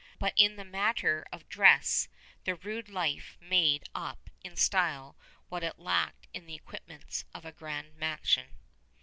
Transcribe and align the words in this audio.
But 0.17 0.33
in 0.35 0.55
the 0.55 0.65
matter 0.65 1.27
of 1.31 1.47
dress 1.47 2.07
the 2.43 2.55
rude 2.55 2.89
life 2.89 3.37
made 3.39 3.83
up 3.93 4.31
in 4.43 4.55
style 4.55 5.15
what 5.47 5.61
it 5.63 5.77
lacked 5.77 6.27
in 6.33 6.47
the 6.47 6.55
equipments 6.55 7.23
of 7.35 7.45
a 7.45 7.51
grand 7.51 7.95
mansion. 7.97 8.47